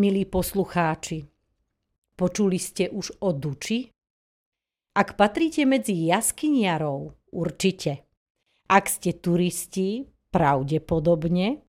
milí 0.00 0.24
poslucháči. 0.24 1.28
Počuli 2.16 2.56
ste 2.56 2.88
už 2.88 3.20
o 3.20 3.36
Duči? 3.36 3.92
Ak 4.96 5.20
patríte 5.20 5.68
medzi 5.68 6.08
jaskyniarov, 6.08 7.12
určite. 7.36 8.08
Ak 8.64 8.88
ste 8.88 9.20
turisti, 9.20 10.08
pravdepodobne. 10.32 11.60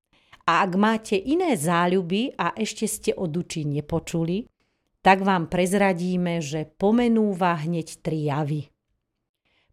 A 0.48 0.64
ak 0.64 0.72
máte 0.80 1.20
iné 1.20 1.60
záľuby 1.60 2.40
a 2.40 2.56
ešte 2.56 2.88
ste 2.88 3.12
o 3.12 3.28
Duči 3.28 3.68
nepočuli, 3.68 4.48
tak 5.04 5.28
vám 5.28 5.52
prezradíme, 5.52 6.40
že 6.40 6.66
pomenúva 6.66 7.60
hneď 7.62 8.00
tri 8.00 8.32
javy. 8.32 8.72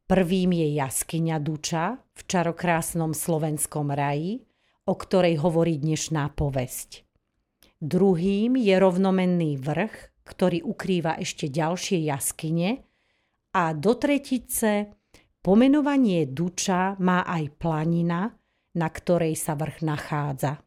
Prvým 0.09 0.51
je 0.57 0.69
jaskyňa 0.77 1.37
Duča 1.41 2.01
v 2.17 2.21
čarokrásnom 2.27 3.15
slovenskom 3.15 3.93
raji, 3.93 4.45
o 4.89 4.97
ktorej 4.97 5.37
hovorí 5.41 5.77
dnešná 5.77 6.33
povesť. 6.33 7.08
Druhým 7.79 8.59
je 8.59 8.75
rovnomenný 8.75 9.63
vrch, 9.63 10.27
ktorý 10.27 10.67
ukrýva 10.67 11.15
ešte 11.23 11.47
ďalšie 11.47 12.03
jaskyne 12.05 12.83
a 13.55 13.71
do 13.73 13.95
tretice 13.95 14.99
pomenovanie 15.41 16.27
Duča 16.27 16.99
má 16.99 17.23
aj 17.23 17.45
planina, 17.57 18.29
na 18.75 18.89
ktorej 18.91 19.39
sa 19.39 19.55
vrch 19.55 19.79
nachádza. 19.87 20.59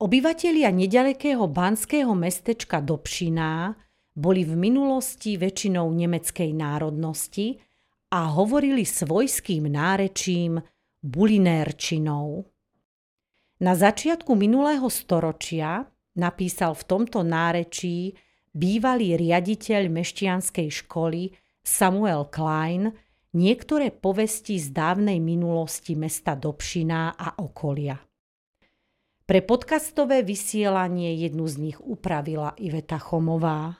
Obyvatelia 0.00 0.72
nedalekého 0.72 1.44
banského 1.44 2.16
mestečka 2.16 2.80
Dobšiná 2.80 3.76
boli 4.16 4.48
v 4.48 4.54
minulosti 4.56 5.36
väčšinou 5.36 5.92
nemeckej 5.92 6.50
národnosti 6.56 7.60
a 8.10 8.32
hovorili 8.32 8.86
svojským 8.86 9.68
nárečím 9.68 10.56
bulinérčinou. 11.04 12.48
Na 13.60 13.76
začiatku 13.76 14.32
minulého 14.32 14.88
storočia 14.88 15.84
napísal 16.16 16.72
v 16.72 16.84
tomto 16.88 17.20
nárečí 17.20 18.16
bývalý 18.56 19.20
riaditeľ 19.20 19.92
meštianskej 19.92 20.68
školy 20.84 21.36
Samuel 21.60 22.32
Klein 22.32 22.88
niektoré 23.36 23.92
povesti 23.92 24.56
z 24.56 24.72
dávnej 24.72 25.20
minulosti 25.20 25.92
mesta 25.92 26.34
Dobšiná 26.40 27.20
a 27.20 27.36
okolia. 27.36 28.00
Pre 29.28 29.40
podcastové 29.46 30.26
vysielanie 30.26 31.14
jednu 31.20 31.46
z 31.46 31.70
nich 31.70 31.78
upravila 31.78 32.56
Iveta 32.58 32.98
Chomová. 32.98 33.78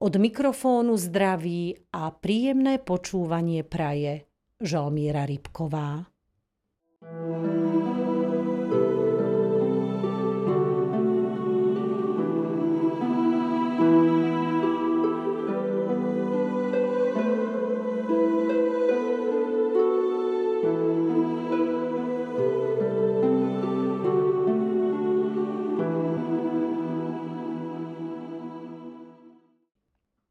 Od 0.00 0.14
mikrofónu 0.16 0.96
zdraví 0.98 1.76
a 1.94 2.10
príjemné 2.10 2.82
počúvanie 2.82 3.62
praje 3.62 4.26
Žalmíra 4.58 5.28
Rybková. 5.28 6.08
thank 6.98 7.62
you 7.62 7.67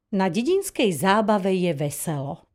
Na 0.08 0.32
dedinskej 0.32 0.88
zábave 0.96 1.52
je 1.52 1.76
veselo. 1.76 2.48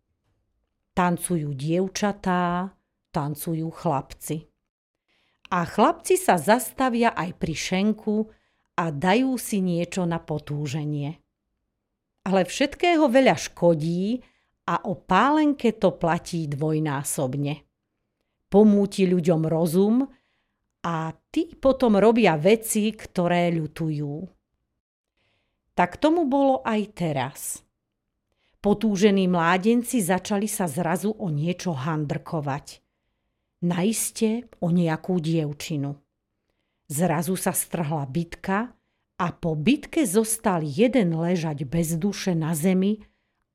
Tancujú 0.96 1.52
dievčatá, 1.52 2.72
tancujú 3.12 3.68
chlapci. 3.68 4.48
A 5.52 5.68
chlapci 5.68 6.16
sa 6.16 6.40
zastavia 6.40 7.12
aj 7.12 7.36
pri 7.36 7.52
šenku 7.52 8.24
a 8.80 8.88
dajú 8.88 9.36
si 9.36 9.60
niečo 9.60 10.08
na 10.08 10.16
potúženie. 10.16 11.20
Ale 12.24 12.48
všetkého 12.48 13.04
veľa 13.12 13.36
škodí 13.36 14.24
a 14.64 14.88
o 14.88 14.96
pálenke 14.96 15.76
to 15.76 15.92
platí 15.92 16.48
dvojnásobne. 16.48 17.68
Pomúti 18.48 19.04
ľuďom 19.04 19.44
rozum 19.44 20.08
a 20.88 21.12
tí 21.28 21.52
potom 21.52 22.00
robia 22.00 22.32
veci, 22.40 22.96
ktoré 22.96 23.52
ľutujú. 23.52 24.41
Tak 25.72 25.96
tomu 25.96 26.28
bolo 26.28 26.60
aj 26.62 26.80
teraz. 26.92 27.64
Potúžení 28.62 29.26
mládenci 29.26 29.98
začali 29.98 30.46
sa 30.46 30.70
zrazu 30.70 31.10
o 31.18 31.32
niečo 31.32 31.74
handrkovať. 31.74 32.78
Naiste 33.66 34.46
o 34.62 34.70
nejakú 34.70 35.18
dievčinu. 35.18 35.98
Zrazu 36.86 37.34
sa 37.34 37.50
strhla 37.50 38.06
bitka 38.06 38.70
a 39.18 39.26
po 39.32 39.58
bitke 39.58 40.06
zostal 40.06 40.62
jeden 40.62 41.16
ležať 41.16 41.64
bez 41.66 41.96
duše 41.96 42.36
na 42.36 42.52
zemi 42.52 43.02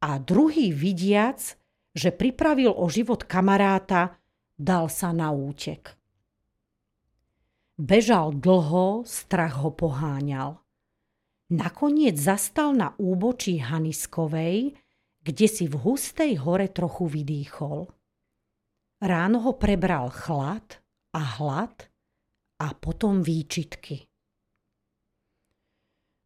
a 0.03 0.17
druhý 0.17 0.73
vidiac, 0.73 1.55
že 1.93 2.09
pripravil 2.11 2.73
o 2.73 2.85
život 2.91 3.23
kamaráta, 3.23 4.17
dal 4.57 4.89
sa 4.89 5.13
na 5.13 5.29
útek. 5.31 5.95
Bežal 7.77 8.33
dlho, 8.33 9.05
strach 9.05 9.61
ho 9.61 9.69
poháňal. 9.69 10.66
Nakoniec 11.47 12.19
zastal 12.19 12.75
na 12.75 12.91
úbočí 12.99 13.63
Haniskovej, 13.63 14.75
kde 15.23 15.47
si 15.47 15.71
v 15.71 15.79
hustej 15.79 16.43
hore 16.43 16.67
trochu 16.67 17.07
vydýchol. 17.07 17.87
Ráno 18.99 19.37
ho 19.47 19.55
prebral 19.55 20.11
chlad 20.11 20.83
a 21.15 21.21
hlad 21.39 21.87
a 22.59 22.67
potom 22.75 23.23
výčitky. 23.23 24.03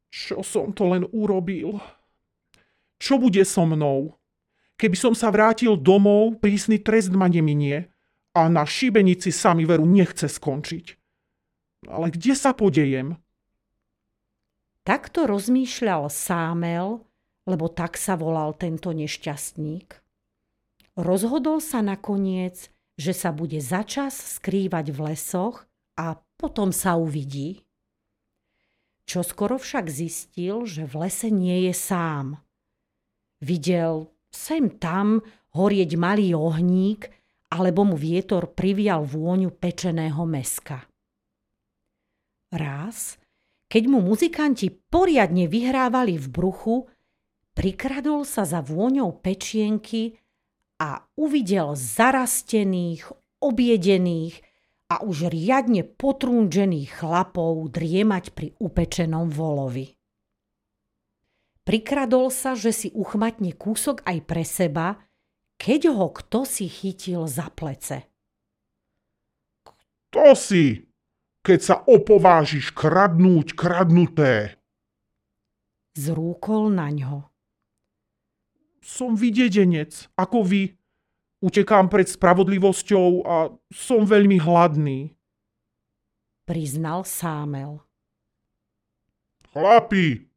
Čo 0.10 0.42
som 0.42 0.74
to 0.74 0.90
len 0.90 1.06
urobil? 1.14 1.78
Čo 2.98 3.22
bude 3.22 3.46
so 3.46 3.70
mnou? 3.70 4.18
Keby 4.82 4.98
som 4.98 5.14
sa 5.14 5.30
vrátil 5.30 5.78
domov, 5.78 6.42
prísny 6.42 6.82
trest 6.82 7.14
ma 7.14 7.30
neminie 7.30 7.94
a 8.34 8.50
na 8.50 8.66
šibenici 8.66 9.30
sa 9.30 9.54
mi 9.54 9.70
veru 9.70 9.86
nechce 9.86 10.26
skončiť. 10.26 10.86
Ale 11.94 12.10
kde 12.10 12.34
sa 12.34 12.58
podejem? 12.58 13.21
Takto 14.82 15.30
rozmýšľal 15.30 16.10
Sámel, 16.10 17.06
lebo 17.46 17.70
tak 17.70 18.02
sa 18.02 18.18
volal 18.18 18.58
tento 18.58 18.90
nešťastník. 18.90 20.02
Rozhodol 20.98 21.62
sa 21.62 21.86
nakoniec, 21.86 22.74
že 22.98 23.14
sa 23.14 23.30
bude 23.30 23.62
začas 23.62 24.42
skrývať 24.42 24.90
v 24.90 25.14
lesoch 25.14 25.70
a 26.02 26.18
potom 26.36 26.74
sa 26.74 26.98
uvidí. 26.98 27.62
Čo 29.06 29.22
skoro 29.22 29.62
však 29.62 29.86
zistil, 29.86 30.66
že 30.66 30.90
v 30.90 31.06
lese 31.06 31.30
nie 31.30 31.70
je 31.70 31.74
sám. 31.78 32.42
Videl 33.42 34.10
sem 34.34 34.72
tam 34.82 35.22
horieť 35.54 35.94
malý 36.00 36.34
ohník, 36.34 37.12
alebo 37.52 37.84
mu 37.84 38.00
vietor 38.00 38.48
privial 38.50 39.04
vôňu 39.04 39.52
pečeného 39.52 40.24
meska. 40.24 40.88
Raz 42.50 43.21
keď 43.72 43.84
mu 43.88 44.04
muzikanti 44.04 44.68
poriadne 44.68 45.48
vyhrávali 45.48 46.20
v 46.20 46.28
bruchu, 46.28 46.92
prikradol 47.56 48.28
sa 48.28 48.44
za 48.44 48.60
vôňou 48.60 49.16
pečienky 49.24 50.20
a 50.76 51.08
uvidel 51.16 51.80
zarastených, 51.80 53.08
objedených 53.40 54.44
a 54.92 55.00
už 55.08 55.32
riadne 55.32 55.88
potrúnžených 55.88 57.00
chlapov 57.00 57.72
driemať 57.72 58.36
pri 58.36 58.52
upečenom 58.60 59.32
volovi. 59.32 59.96
Prikradol 61.64 62.28
sa, 62.28 62.60
že 62.60 62.76
si 62.76 62.92
uchmatne 62.92 63.56
kúsok 63.56 64.04
aj 64.04 64.18
pre 64.28 64.44
seba, 64.44 65.00
keď 65.56 65.96
ho 65.96 66.12
kto 66.12 66.44
si 66.44 66.68
chytil 66.68 67.24
za 67.24 67.48
plece. 67.48 68.04
Kto 69.64 70.36
si? 70.36 70.91
Keď 71.42 71.60
sa 71.60 71.76
opovážiš 71.86 72.70
kradnúť 72.74 73.58
kradnuté. 73.58 74.62
Zrúkol 75.98 76.72
na 76.72 76.88
ňo. 76.94 77.28
Som 78.82 79.18
vydedenec, 79.18 80.10
ako 80.18 80.46
vy. 80.46 80.64
Utekám 81.42 81.90
pred 81.90 82.06
spravodlivosťou 82.06 83.26
a 83.26 83.50
som 83.74 84.06
veľmi 84.06 84.38
hladný. 84.38 85.18
Priznal 86.46 87.02
Sámel. 87.02 87.82
Chlapi, 89.50 90.30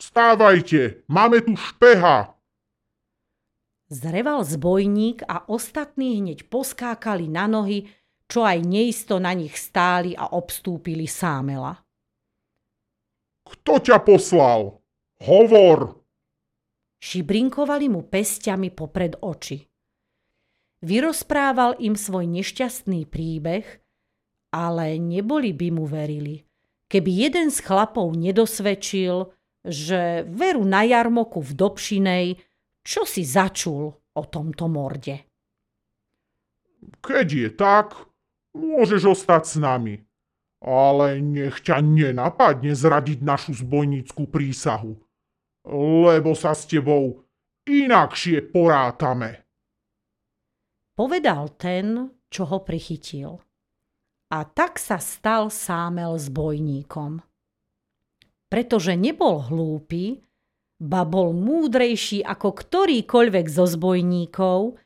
vstávajte, 0.00 1.04
máme 1.06 1.44
tu 1.44 1.54
špeha. 1.54 2.34
Zreval 3.92 4.46
zbojník 4.46 5.22
a 5.28 5.44
ostatní 5.50 6.22
hneď 6.22 6.48
poskákali 6.48 7.26
na 7.28 7.50
nohy, 7.50 7.90
čo 8.30 8.46
aj 8.46 8.62
neisto 8.62 9.18
na 9.18 9.34
nich 9.34 9.58
stáli 9.58 10.14
a 10.14 10.38
obstúpili 10.38 11.10
Sámela. 11.10 11.74
Kto 13.42 13.82
ťa 13.82 13.98
poslal? 14.06 14.78
Hovor! 15.26 15.98
Šibrinkovali 17.02 17.90
mu 17.90 18.06
pestiami 18.06 18.70
popred 18.70 19.18
oči. 19.18 19.58
Vyrozprával 20.86 21.76
im 21.82 21.98
svoj 21.98 22.30
nešťastný 22.30 23.10
príbeh, 23.10 23.66
ale 24.54 24.96
neboli 24.96 25.50
by 25.50 25.68
mu 25.74 25.84
verili, 25.90 26.40
keby 26.86 27.10
jeden 27.28 27.48
z 27.50 27.58
chlapov 27.60 28.14
nedosvedčil, 28.14 29.28
že 29.66 30.24
veru 30.24 30.64
na 30.64 30.86
jarmoku 30.86 31.44
v 31.44 31.52
Dobšinej, 31.52 32.26
čo 32.80 33.04
si 33.04 33.26
začul 33.28 33.92
o 33.92 34.22
tomto 34.24 34.72
morde. 34.72 35.28
Keď 37.04 37.26
je 37.28 37.48
tak, 37.52 38.09
môžeš 38.54 39.16
ostať 39.16 39.42
s 39.46 39.54
nami. 39.58 39.94
Ale 40.60 41.24
nech 41.24 41.64
ťa 41.64 41.80
nenapadne 41.80 42.76
zradiť 42.76 43.24
našu 43.24 43.56
zbojníckú 43.64 44.28
prísahu, 44.28 45.00
lebo 46.04 46.36
sa 46.36 46.52
s 46.52 46.68
tebou 46.68 47.24
inakšie 47.64 48.44
porátame. 48.52 49.40
Povedal 50.92 51.56
ten, 51.56 52.12
čo 52.28 52.44
ho 52.44 52.60
prichytil. 52.60 53.40
A 54.30 54.38
tak 54.44 54.76
sa 54.76 55.00
stal 55.00 55.48
Sámel 55.48 56.20
zbojníkom. 56.20 57.24
Pretože 58.52 59.00
nebol 59.00 59.40
hlúpy, 59.48 60.20
ba 60.76 61.08
bol 61.08 61.32
múdrejší 61.32 62.20
ako 62.20 62.52
ktorýkoľvek 62.52 63.46
zo 63.48 63.64
zbojníkov, 63.64 64.76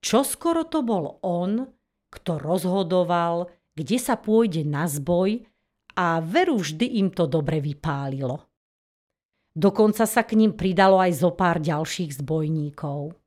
čo 0.00 0.18
skoro 0.24 0.64
to 0.64 0.80
bol 0.80 1.20
on, 1.20 1.68
kto 2.10 2.42
rozhodoval, 2.42 3.48
kde 3.78 3.96
sa 3.96 4.18
pôjde 4.18 4.66
na 4.66 4.84
zboj 4.90 5.46
a 5.94 6.18
veru 6.20 6.58
vždy 6.58 6.98
im 7.00 7.08
to 7.10 7.30
dobre 7.30 7.62
vypálilo. 7.62 8.50
Dokonca 9.50 10.06
sa 10.06 10.22
k 10.22 10.38
ním 10.38 10.54
pridalo 10.54 11.02
aj 11.02 11.12
zo 11.26 11.30
pár 11.34 11.58
ďalších 11.58 12.22
zbojníkov. 12.22 13.18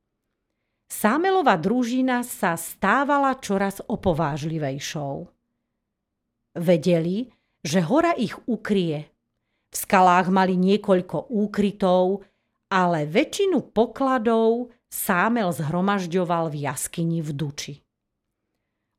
Sámelová 0.88 1.60
družina 1.60 2.24
sa 2.24 2.56
stávala 2.56 3.36
čoraz 3.40 3.84
opovážlivejšou. 3.84 5.28
Vedeli, 6.54 7.28
že 7.60 7.80
hora 7.82 8.14
ich 8.14 8.36
ukrie. 8.46 9.10
V 9.68 9.76
skalách 9.76 10.30
mali 10.30 10.54
niekoľko 10.54 11.34
úkrytov, 11.34 12.22
ale 12.70 13.10
väčšinu 13.10 13.74
pokladov 13.74 14.70
Sámel 14.94 15.50
zhromažďoval 15.50 16.54
v 16.54 16.70
jaskyni 16.70 17.18
v 17.18 17.30
Duči. 17.34 17.83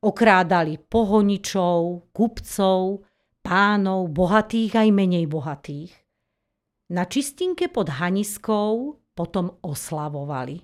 Okrádali 0.06 0.78
pohoničov, 0.78 2.14
kupcov, 2.14 3.02
pánov, 3.42 4.14
bohatých 4.14 4.86
aj 4.86 4.90
menej 4.94 5.26
bohatých. 5.26 5.90
Na 6.94 7.10
čistinke 7.10 7.74
pod 7.74 7.90
Haniskou 7.90 9.02
potom 9.18 9.58
oslavovali. 9.66 10.62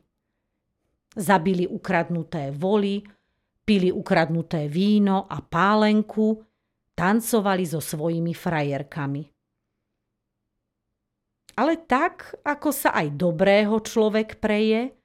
Zabili 1.18 1.66
ukradnuté 1.66 2.54
voly, 2.54 3.02
pili 3.66 3.90
ukradnuté 3.90 4.70
víno 4.70 5.26
a 5.26 5.42
pálenku, 5.42 6.38
tancovali 6.94 7.66
so 7.66 7.82
svojimi 7.82 8.38
frajerkami. 8.38 9.24
Ale 11.58 11.82
tak, 11.90 12.46
ako 12.46 12.70
sa 12.70 12.94
aj 12.94 13.18
dobrého 13.18 13.82
človek 13.82 14.38
preje, 14.38 15.01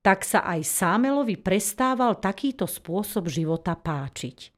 tak 0.00 0.24
sa 0.24 0.44
aj 0.48 0.64
Sámelovi 0.64 1.36
prestával 1.36 2.16
takýto 2.16 2.64
spôsob 2.64 3.28
života 3.28 3.76
páčiť. 3.76 4.52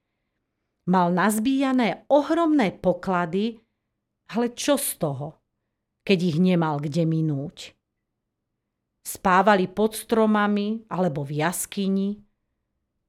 Mal 0.90 1.14
nazbíjané 1.14 2.06
ohromné 2.10 2.74
poklady, 2.74 3.58
ale 4.34 4.54
čo 4.54 4.74
z 4.78 4.98
toho, 4.98 5.28
keď 6.02 6.18
ich 6.22 6.38
nemal 6.42 6.82
kde 6.82 7.06
minúť? 7.06 7.74
Spávali 9.02 9.66
pod 9.66 9.98
stromami 9.98 10.86
alebo 10.90 11.26
v 11.26 11.42
jaskyni. 11.42 12.10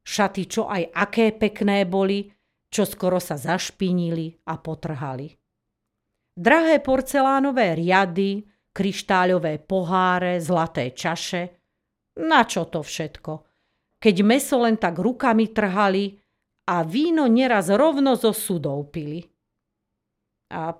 Šaty, 0.03 0.43
čo 0.49 0.65
aj 0.67 0.89
aké 0.89 1.31
pekné 1.37 1.85
boli, 1.85 2.29
čo 2.73 2.83
skoro 2.89 3.21
sa 3.21 3.37
zašpinili 3.37 4.49
a 4.49 4.57
potrhali. 4.57 5.29
Drahé 6.33 6.81
porcelánové 6.81 7.77
riady, 7.77 8.41
kryštáľové 8.73 9.61
poháre, 9.61 10.41
zlaté 10.41 10.97
čaše. 10.97 11.62
Na 12.21 12.45
čo 12.45 12.69
to 12.69 12.85
všetko? 12.85 13.33
Keď 13.97 14.15
meso 14.21 14.61
len 14.61 14.77
tak 14.77 15.01
rukami 15.01 15.49
trhali 15.49 16.19
a 16.69 16.85
víno 16.85 17.25
neraz 17.25 17.73
rovno 17.73 18.13
zo 18.13 18.35
sudov 18.35 18.93
pili. 18.93 19.23
A 20.53 20.75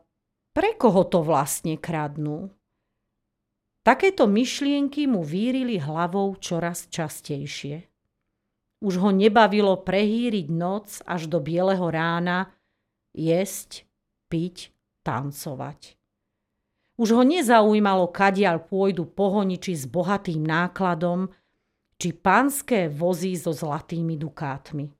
pre 0.54 0.78
koho 0.78 1.08
to 1.10 1.26
vlastne 1.26 1.82
kradnú? 1.82 2.52
Takéto 3.84 4.30
myšlienky 4.30 5.10
mu 5.10 5.26
vírili 5.26 5.76
hlavou 5.76 6.38
čoraz 6.40 6.88
častejšie. 6.88 7.84
Už 8.84 8.94
ho 9.00 9.10
nebavilo 9.12 9.80
prehýriť 9.82 10.48
noc 10.52 11.04
až 11.04 11.28
do 11.28 11.40
bieleho 11.44 11.88
rána, 11.90 12.52
jesť, 13.16 13.84
piť, 14.28 14.72
tancovať. 15.04 16.03
Už 16.94 17.10
ho 17.18 17.24
nezaujímalo, 17.26 18.14
kadiaľ 18.14 18.70
pôjdu 18.70 19.10
pohoniči 19.10 19.74
s 19.74 19.90
bohatým 19.90 20.46
nákladom, 20.46 21.34
či 21.98 22.14
panské 22.14 22.86
vozy 22.86 23.34
so 23.34 23.50
zlatými 23.50 24.14
dukátmi. 24.20 24.94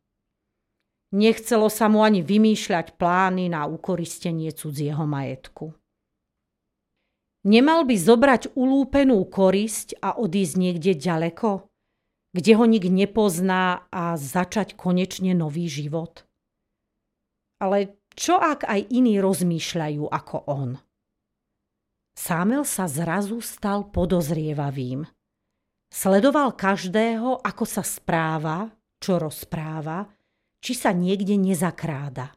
Nechcelo 1.14 1.70
sa 1.70 1.86
mu 1.94 2.02
ani 2.02 2.26
vymýšľať 2.26 2.98
plány 2.98 3.54
na 3.54 3.70
ukoristenie 3.70 4.50
cudzieho 4.50 5.06
majetku. 5.06 5.78
Nemal 7.46 7.86
by 7.86 7.94
zobrať 7.94 8.56
ulúpenú 8.58 9.22
korisť 9.30 10.00
a 10.02 10.18
odísť 10.18 10.56
niekde 10.58 10.98
ďaleko, 10.98 11.70
kde 12.34 12.52
ho 12.58 12.66
nik 12.66 12.90
nepozná 12.90 13.86
a 13.94 14.18
začať 14.18 14.74
konečne 14.74 15.38
nový 15.38 15.70
život. 15.70 16.26
Ale 17.62 18.00
čo 18.18 18.42
ak 18.42 18.66
aj 18.66 18.90
iní 18.90 19.22
rozmýšľajú 19.22 20.10
ako 20.10 20.38
on? 20.50 20.82
Sámel 22.14 22.62
sa 22.64 22.86
zrazu 22.86 23.42
stal 23.42 23.90
podozrievavým. 23.90 25.06
Sledoval 25.94 26.54
každého, 26.58 27.42
ako 27.42 27.66
sa 27.66 27.82
správa, 27.86 28.70
čo 29.02 29.22
rozpráva, 29.22 30.10
či 30.64 30.74
sa 30.74 30.94
niekde 30.94 31.38
nezakráda. 31.38 32.34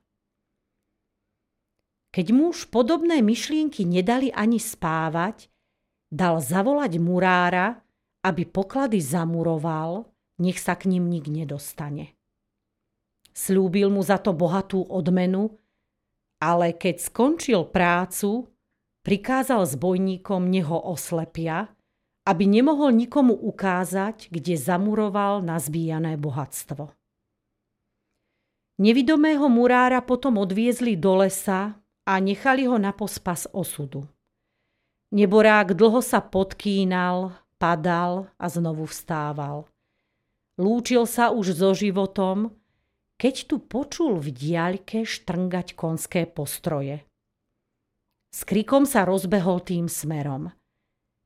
Keď 2.13 2.27
muž 2.33 2.67
podobné 2.73 3.21
myšlienky 3.21 3.85
nedali 3.85 4.33
ani 4.33 4.57
spávať, 4.57 5.53
dal 6.09 6.41
zavolať 6.41 6.97
murára, 6.97 7.85
aby 8.25 8.49
poklady 8.49 8.99
zamuroval, 9.05 10.09
nech 10.41 10.57
sa 10.57 10.75
k 10.75 10.89
ním 10.89 11.13
nik 11.13 11.29
nedostane. 11.29 12.17
Slúbil 13.37 13.93
mu 13.93 14.01
za 14.01 14.17
to 14.17 14.33
bohatú 14.33 14.81
odmenu, 14.89 15.61
ale 16.41 16.73
keď 16.73 17.05
skončil 17.05 17.69
prácu, 17.69 18.49
prikázal 19.07 19.63
zbojníkom 19.63 20.51
neho 20.51 20.75
oslepia, 20.83 21.71
aby 22.27 22.51
nemohol 22.51 22.91
nikomu 22.91 23.39
ukázať, 23.39 24.35
kde 24.35 24.59
zamuroval 24.59 25.47
nazbíjané 25.47 26.19
bohatstvo. 26.19 26.91
Nevidomého 28.83 29.47
murára 29.47 30.03
potom 30.03 30.43
odviezli 30.43 30.99
do 30.99 31.23
lesa 31.23 31.79
a 32.03 32.13
nechali 32.19 32.67
ho 32.67 32.77
na 32.83 32.91
pospas 32.91 33.47
osudu. 33.55 34.11
Neborák 35.15 35.79
dlho 35.79 36.03
sa 36.03 36.19
podkínal, 36.19 37.31
padal 37.63 38.27
a 38.37 38.51
znovu 38.51 38.91
vstával. 38.91 39.71
Lúčil 40.59 41.07
sa 41.07 41.31
už 41.31 41.55
so 41.55 41.71
životom, 41.73 42.53
keď 43.17 43.55
tu 43.55 43.63
počul 43.63 44.19
v 44.19 44.35
diaľke 44.35 45.07
štrngať 45.07 45.79
konské 45.79 46.27
postroje. 46.27 47.07
S 48.31 48.45
krikom 48.45 48.85
sa 48.85 49.07
rozbehol 49.09 49.65
tým 49.65 49.91
smerom. 49.91 50.53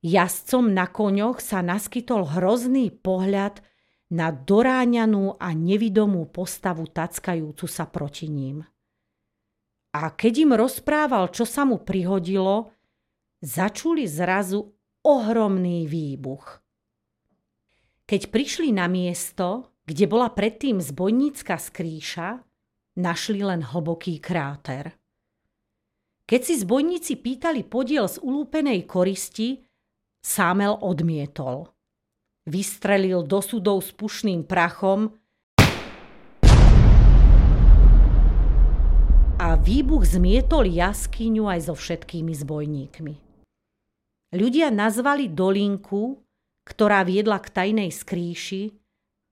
Jazdcom 0.01 0.73
na 0.73 0.89
koňoch 0.89 1.37
sa 1.37 1.61
naskytol 1.61 2.25
hrozný 2.25 2.89
pohľad 2.89 3.61
na 4.11 4.33
doráňanú 4.33 5.37
a 5.37 5.53
nevidomú 5.53 6.27
postavu 6.27 6.89
tackajúcu 6.89 7.65
sa 7.69 7.85
proti 7.87 8.27
ním. 8.27 8.65
A 9.91 10.11
keď 10.15 10.33
im 10.47 10.51
rozprával, 10.55 11.29
čo 11.29 11.43
sa 11.43 11.67
mu 11.67 11.83
prihodilo, 11.83 12.71
začuli 13.43 14.07
zrazu 14.07 14.71
ohromný 15.03 15.85
výbuch. 15.85 16.63
Keď 18.07 18.21
prišli 18.27 18.75
na 18.75 18.91
miesto, 18.91 19.71
kde 19.87 20.05
bola 20.07 20.31
predtým 20.31 20.79
zbojnícka 20.79 21.55
skrýša, 21.59 22.43
našli 22.99 23.39
len 23.43 23.63
hlboký 23.63 24.19
kráter. 24.19 25.00
Keď 26.31 26.41
si 26.47 26.55
zbojníci 26.63 27.19
pýtali 27.19 27.67
podiel 27.67 28.07
z 28.07 28.23
ulúpenej 28.23 28.87
koristi, 28.87 29.67
Sámel 30.23 30.79
odmietol. 30.79 31.67
Vystrelil 32.47 33.27
do 33.27 33.43
sudov 33.43 33.83
s 33.83 33.91
pušným 33.91 34.47
prachom 34.47 35.11
a 39.43 39.59
výbuch 39.59 40.07
zmietol 40.07 40.71
jaskyňu 40.71 41.51
aj 41.51 41.67
so 41.67 41.75
všetkými 41.75 42.31
zbojníkmi. 42.31 43.13
Ľudia 44.31 44.71
nazvali 44.71 45.27
dolinku, 45.27 46.15
ktorá 46.63 47.03
viedla 47.03 47.43
k 47.43 47.51
tajnej 47.51 47.91
skrýši, 47.91 48.71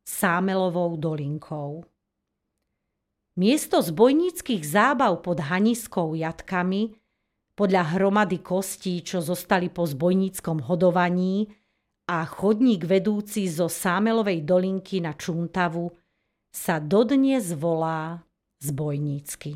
Sámelovou 0.03 0.99
dolinkou. 0.99 1.87
Miesto 3.39 3.79
zbojníckých 3.79 4.67
zábav 4.67 5.23
pod 5.23 5.39
haniskou 5.39 6.11
jatkami, 6.11 6.91
podľa 7.55 7.95
hromady 7.95 8.43
kostí, 8.43 8.99
čo 8.99 9.23
zostali 9.23 9.71
po 9.71 9.87
zbojníckom 9.87 10.67
hodovaní 10.67 11.47
a 12.11 12.27
chodník 12.27 12.83
vedúci 12.83 13.47
zo 13.47 13.71
Sámelovej 13.71 14.43
dolinky 14.43 14.99
na 14.99 15.15
Čuntavu 15.15 15.87
sa 16.51 16.83
dodnes 16.83 17.55
volá 17.55 18.27
zbojnícky. 18.59 19.55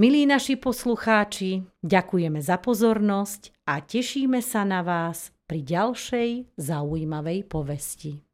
Milí 0.00 0.24
naši 0.24 0.56
poslucháči, 0.56 1.60
ďakujeme 1.84 2.40
za 2.40 2.56
pozornosť 2.56 3.52
a 3.68 3.84
tešíme 3.84 4.40
sa 4.40 4.64
na 4.64 4.80
vás 4.80 5.28
pri 5.44 5.60
ďalšej 5.60 6.56
zaujímavej 6.56 7.44
povesti. 7.44 8.29